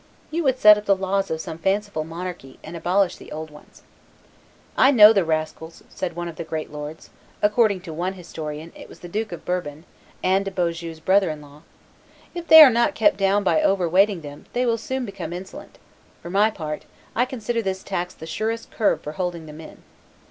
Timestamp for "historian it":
8.13-8.89